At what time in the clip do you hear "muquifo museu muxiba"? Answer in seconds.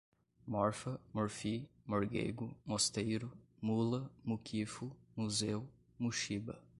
4.25-6.59